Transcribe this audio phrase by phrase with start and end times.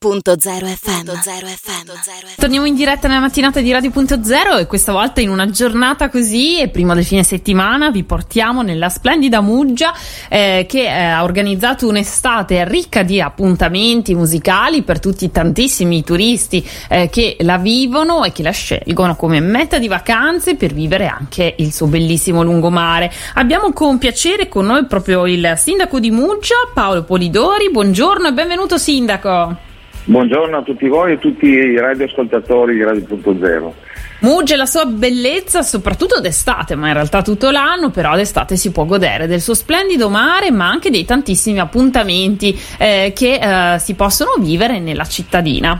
[0.00, 1.08] Radio.0 FM.
[1.08, 1.90] FM.
[2.36, 6.68] Torniamo in diretta nella mattinata di Radio.0 e questa volta in una giornata così e
[6.68, 9.92] prima del fine settimana vi portiamo nella splendida Muggia
[10.28, 16.64] eh, che eh, ha organizzato un'estate ricca di appuntamenti musicali per tutti i tantissimi turisti
[16.88, 21.56] eh, che la vivono e che la scelgono come meta di vacanze per vivere anche
[21.58, 23.10] il suo bellissimo lungomare.
[23.34, 27.68] Abbiamo con piacere con noi proprio il sindaco di Muggia, Paolo Polidori.
[27.72, 29.66] Buongiorno e benvenuto sindaco.
[30.08, 33.72] Buongiorno a tutti voi e tutti i radioascoltatori di Radio.0.
[34.20, 38.86] Mugge la sua bellezza soprattutto d'estate, ma in realtà tutto l'anno, però d'estate si può
[38.86, 44.36] godere del suo splendido mare, ma anche dei tantissimi appuntamenti eh, che eh, si possono
[44.38, 45.78] vivere nella cittadina.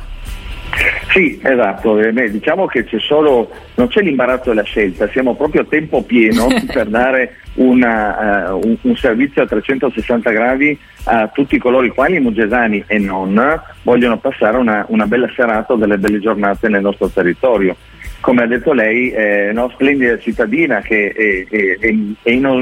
[1.10, 5.62] Sì, esatto, eh, beh, diciamo che c'è solo, non c'è l'imbarazzo della scelta, siamo proprio
[5.62, 11.58] a tempo pieno per dare una, uh, un, un, servizio a 360 gradi a tutti
[11.58, 13.40] coloro i quali, mugesani e non,
[13.82, 17.76] vogliono passare una, una bella serata o delle belle giornate nel nostro territorio.
[18.20, 22.14] Come ha detto lei, è una splendida cittadina che è, è, è in,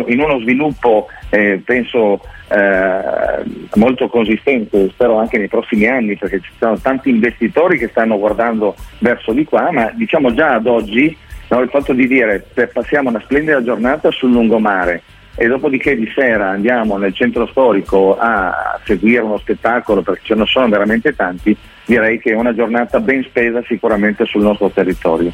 [0.06, 3.42] in, uno, sviluppo, eh, penso, eh,
[3.74, 8.76] molto consistente, spero anche nei prossimi anni, perché ci sono tanti investitori che stanno guardando
[8.98, 11.16] verso di qua, ma diciamo già ad oggi
[11.48, 15.02] no, il fatto di dire passiamo una splendida giornata sul lungomare
[15.38, 20.46] e dopodiché di sera andiamo nel centro storico a seguire uno spettacolo perché ce ne
[20.46, 25.30] sono veramente tanti, direi che è una giornata ben spesa sicuramente sul nostro territorio.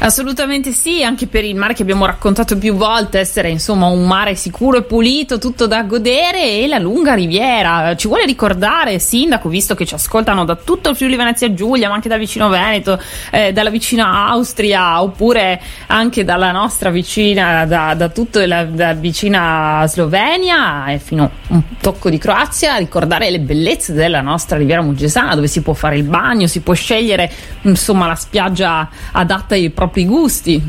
[0.00, 4.34] Assolutamente sì, anche per il mare che abbiamo raccontato più volte, essere insomma un mare
[4.34, 7.96] sicuro e pulito, tutto da godere e la lunga riviera.
[7.96, 11.94] Ci vuole ricordare, Sindaco, visto che ci ascoltano da tutto il Friuli Venezia Giulia, ma
[11.94, 13.00] anche da vicino Veneto,
[13.30, 19.84] eh, dalla vicina Austria, oppure anche dalla nostra vicina, da, da tutta la da vicina
[19.86, 25.34] Slovenia e fino a un tocco di Croazia, ricordare le bellezze della nostra riviera Mugesana,
[25.34, 27.30] dove si può fare il bagno, si può scegliere
[27.62, 30.62] insomma la spiaggia adatta ai propri propri gusti.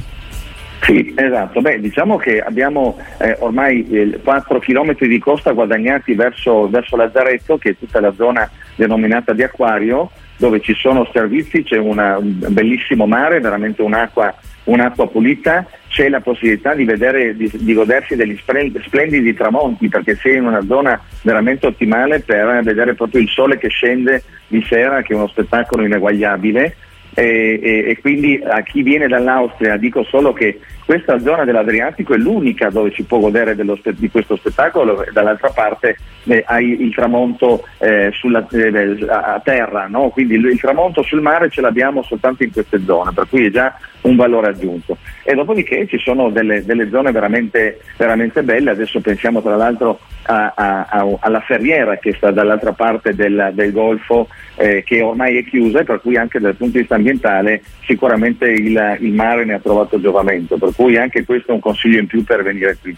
[0.81, 1.61] Sì, esatto.
[1.61, 7.57] Beh, diciamo che abbiamo eh, ormai eh, 4 km di costa guadagnati verso, verso Lazzaretto,
[7.57, 12.45] che è tutta la zona denominata di Acquario, dove ci sono servizi, c'è una, un
[12.49, 14.35] bellissimo mare, veramente un'acqua,
[14.65, 20.37] un'acqua, pulita, c'è la possibilità di, vedere, di, di godersi degli splendidi tramonti, perché sei
[20.37, 25.13] in una zona veramente ottimale per vedere proprio il sole che scende di sera, che
[25.13, 26.75] è uno spettacolo ineguagliabile
[27.15, 32.17] e, e, e, quindi a chi viene dall'Austria dico solo che questa zona dell'Adriatico è
[32.17, 35.95] l'unica dove si può godere spe- di questo spettacolo dall'altra parte
[36.25, 40.09] eh, hai il tramonto eh, sulla, eh, a terra, no?
[40.09, 43.49] quindi il, il, tramonto sul mare ce l'abbiamo soltanto in queste zone, per cui è
[43.49, 44.97] già un valore aggiunto.
[45.23, 50.53] E dopodiché ci sono delle, delle zone veramente, veramente, belle, adesso pensiamo tra l'altro a,
[50.55, 55.45] a, a, alla Ferriera che sta dall'altra parte del, del Golfo eh, che ormai è
[55.45, 59.53] chiusa e per cui anche dal punto di vista ambientale sicuramente il, il mare ne
[59.53, 62.95] ha trovato giovamento, per cui anche questo è un consiglio in più per venire qui.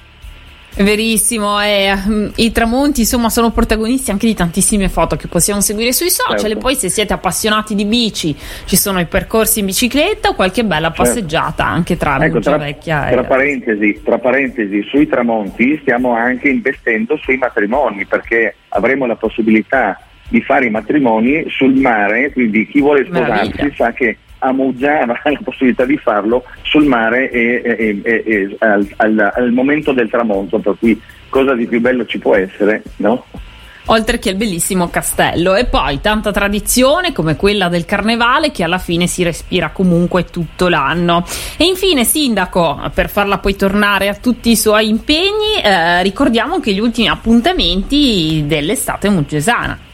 [0.79, 1.91] Verissimo, eh,
[2.35, 6.55] i tramonti insomma sono protagonisti anche di tantissime foto che possiamo seguire sui social certo.
[6.55, 8.35] e poi se siete appassionati di bici
[8.65, 11.01] ci sono i percorsi in bicicletta o qualche bella certo.
[11.01, 11.63] passeggiata certo.
[11.63, 13.25] anche tra ecco, tra, Vecchia tra, e...
[13.25, 19.99] parentesi, tra parentesi, sui tramonti stiamo anche investendo sui matrimoni perché avremo la possibilità
[20.29, 23.75] di fare i matrimoni sul mare, quindi chi vuole sposarsi Meraviglia.
[23.75, 28.87] sa che a Muggia avrà la possibilità di farlo sul mare e, e, e, al,
[28.97, 30.99] al, al, momento del tramonto, per cui
[31.29, 33.25] cosa di più bello ci può essere, no?
[33.89, 38.79] oltre che il bellissimo castello e poi tanta tradizione come quella del carnevale che alla
[38.79, 41.25] fine si respira comunque tutto l'anno.
[41.57, 46.73] E infine, Sindaco, per farla poi tornare a tutti i suoi impegni, eh, ricordiamo che
[46.73, 49.86] gli ultimi appuntamenti dell'estate muggesana.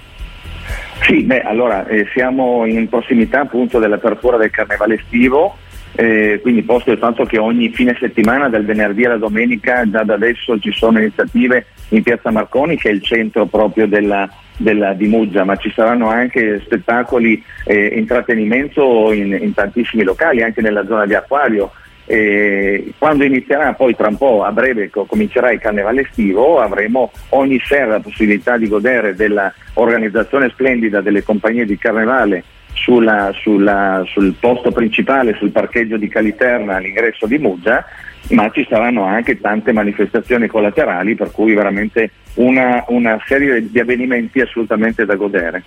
[1.02, 5.58] Sì, beh, allora eh, siamo in prossimità appunto dell'apertura del carnevale estivo,
[5.96, 10.14] eh, quindi posto il fatto che ogni fine settimana, dal venerdì alla domenica, già da
[10.14, 15.08] adesso ci sono iniziative in Piazza Marconi, che è il centro proprio della, della, di
[15.08, 20.86] Muggia, ma ci saranno anche spettacoli e eh, intrattenimento in, in tantissimi locali, anche nella
[20.86, 21.72] zona di Acquario.
[22.06, 27.60] E quando inizierà poi tra un po' a breve comincerà il carnevale estivo avremo ogni
[27.64, 34.72] sera la possibilità di godere dell'organizzazione splendida delle compagnie di carnevale sulla, sulla, sul posto
[34.72, 37.86] principale, sul parcheggio di Caliterna all'ingresso di Muggia,
[38.32, 44.42] ma ci saranno anche tante manifestazioni collaterali per cui veramente una, una serie di avvenimenti
[44.42, 45.64] assolutamente da godere.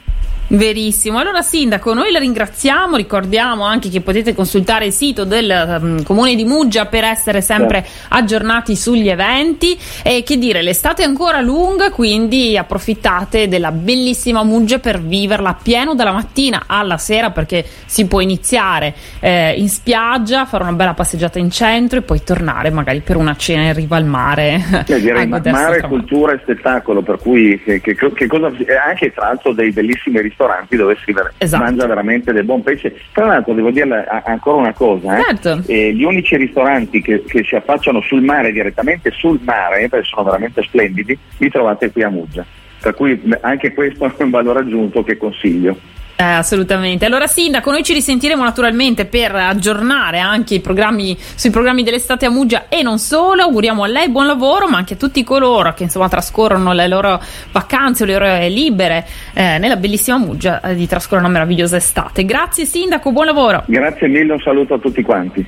[0.48, 6.02] Verissimo, allora Sindaco, noi la ringraziamo, ricordiamo anche che potete consultare il sito del um,
[6.04, 8.14] Comune di Muggia per essere sempre certo.
[8.14, 14.78] aggiornati sugli eventi e che dire, l'estate è ancora lunga, quindi approfittate della bellissima Muggia
[14.78, 20.46] per viverla a pieno dalla mattina alla sera perché si può iniziare eh, in spiaggia,
[20.46, 23.96] fare una bella passeggiata in centro e poi tornare magari per una cena in riva
[23.96, 24.62] al mare.
[24.86, 28.46] Cioè, direi mare, cultura e spettacolo, per cui che, che, che cosa,
[28.86, 31.64] anche tra l'altro dei bellissimi ristoranti ristoranti dove si esatto.
[31.64, 32.94] mangia veramente del buon pesce.
[33.12, 35.22] Tra l'altro devo dirle ancora una cosa, eh?
[35.22, 35.62] certo.
[35.66, 40.24] eh, gli unici ristoranti che, che, si affacciano sul mare, direttamente sul mare, perché sono
[40.24, 42.44] veramente splendidi, li trovate qui a Muggia.
[42.78, 45.76] Per cui anche questo è un valore aggiunto che consiglio.
[46.16, 47.04] Eh, assolutamente.
[47.04, 52.30] Allora, Sindaco, noi ci risentiremo naturalmente per aggiornare anche i programmi sui programmi dell'estate a
[52.30, 53.42] Muggia e non solo.
[53.42, 57.20] Auguriamo a lei buon lavoro, ma anche a tutti coloro che insomma trascorrono le loro
[57.52, 62.24] vacanze o le ore libere eh, nella bellissima Muggia eh, di trascorrere una meravigliosa estate.
[62.24, 63.64] Grazie, Sindaco, buon lavoro.
[63.66, 65.46] Grazie mille, un saluto a tutti quanti.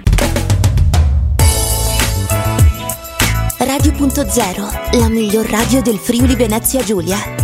[3.59, 7.38] Radio.0, la miglior radio del Friuli Venezia Giulia.